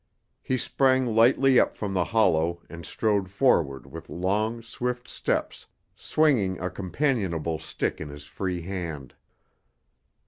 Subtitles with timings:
[0.41, 6.59] He sprang lightly up from the hollow and strode forward with long, swift steps, swinging
[6.59, 9.13] a companionable stick in his free hand.